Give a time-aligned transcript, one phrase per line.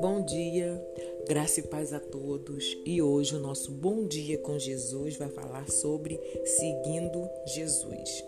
[0.00, 0.84] Bom dia,
[1.28, 2.76] graça e paz a todos.
[2.84, 8.24] E hoje o nosso Bom Dia com Jesus vai falar sobre seguindo Jesus.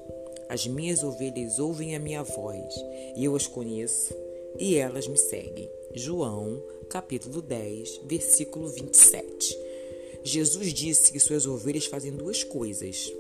[0.49, 2.73] As minhas ovelhas ouvem a minha voz,
[3.17, 4.15] e eu as conheço,
[4.59, 5.69] e elas me seguem.
[5.95, 9.59] João, capítulo 10, versículo 27.
[10.23, 13.13] Jesus disse que suas ovelhas fazem duas coisas: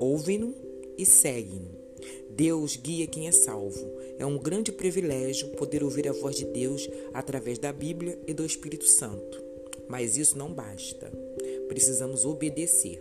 [0.00, 0.52] ouvem-no
[0.98, 1.75] e seguem-no.
[2.36, 3.90] Deus guia quem é salvo.
[4.18, 8.44] É um grande privilégio poder ouvir a voz de Deus através da Bíblia e do
[8.44, 9.42] Espírito Santo.
[9.88, 11.10] Mas isso não basta.
[11.66, 13.00] Precisamos obedecer.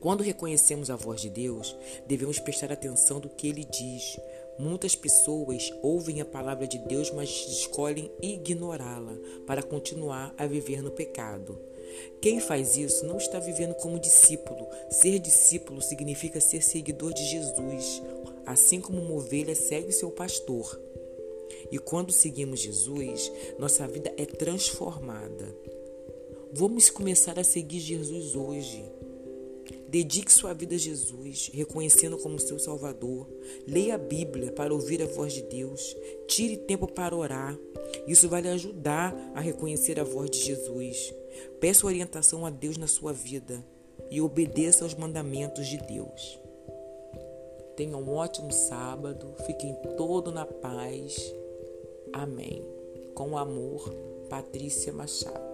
[0.00, 1.76] Quando reconhecemos a voz de Deus,
[2.06, 4.18] devemos prestar atenção do que ele diz.
[4.58, 9.14] Muitas pessoas ouvem a palavra de Deus, mas escolhem ignorá-la
[9.46, 11.60] para continuar a viver no pecado.
[12.20, 14.66] Quem faz isso não está vivendo como discípulo.
[14.90, 18.02] Ser discípulo significa ser seguidor de Jesus,
[18.46, 20.80] assim como uma ovelha segue seu pastor.
[21.70, 25.54] E quando seguimos Jesus, nossa vida é transformada.
[26.52, 28.99] Vamos começar a seguir Jesus hoje.
[29.90, 33.28] Dedique sua vida a Jesus, reconhecendo como seu Salvador.
[33.66, 35.96] Leia a Bíblia para ouvir a voz de Deus.
[36.28, 37.58] Tire tempo para orar.
[38.06, 41.12] Isso vai lhe ajudar a reconhecer a voz de Jesus.
[41.58, 43.66] Peça orientação a Deus na sua vida
[44.08, 46.38] e obedeça aos mandamentos de Deus.
[47.76, 51.34] Tenha um ótimo sábado, fiquem todo na paz.
[52.12, 52.64] Amém.
[53.12, 53.92] Com amor,
[54.28, 55.50] Patrícia Machado.